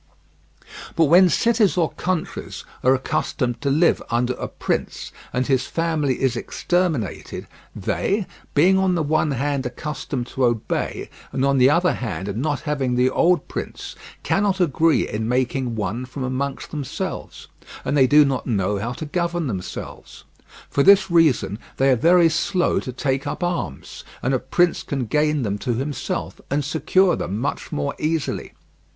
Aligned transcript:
But 0.95 1.03
when 1.05 1.29
cities 1.29 1.77
or 1.77 1.91
countries 1.91 2.65
are 2.81 2.95
accustomed 2.95 3.61
to 3.61 3.69
live 3.69 4.01
under 4.09 4.33
a 4.33 4.47
prince, 4.47 5.11
and 5.31 5.45
his 5.45 5.67
family 5.67 6.19
is 6.23 6.35
exterminated, 6.35 7.45
they, 7.75 8.25
being 8.55 8.79
on 8.79 8.95
the 8.95 9.03
one 9.03 9.29
hand 9.29 9.63
accustomed 9.67 10.25
to 10.29 10.45
obey 10.45 11.11
and 11.31 11.45
on 11.45 11.59
the 11.59 11.69
other 11.69 11.93
hand 11.93 12.35
not 12.35 12.61
having 12.61 12.95
the 12.95 13.11
old 13.11 13.47
prince, 13.47 13.95
cannot 14.23 14.59
agree 14.59 15.07
in 15.07 15.27
making 15.29 15.75
one 15.75 16.05
from 16.05 16.23
amongst 16.23 16.71
themselves, 16.71 17.47
and 17.85 17.95
they 17.95 18.07
do 18.07 18.25
not 18.25 18.47
know 18.47 18.79
how 18.79 18.93
to 18.93 19.05
govern 19.05 19.45
themselves. 19.45 20.23
For 20.67 20.81
this 20.81 21.11
reason 21.11 21.59
they 21.77 21.91
are 21.91 21.95
very 21.95 22.27
slow 22.27 22.79
to 22.79 22.91
take 22.91 23.27
up 23.27 23.43
arms, 23.43 24.03
and 24.23 24.33
a 24.33 24.39
prince 24.39 24.81
can 24.81 25.05
gain 25.05 25.43
them 25.43 25.59
to 25.59 25.75
himself 25.75 26.41
and 26.49 26.65
secure 26.65 27.15
them 27.15 27.37
much 27.37 27.71
more 27.71 27.93
easily. 27.99 28.53